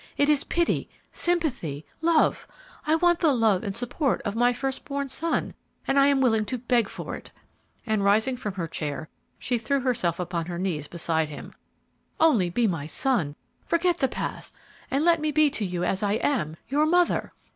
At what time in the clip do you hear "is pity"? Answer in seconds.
0.29-0.89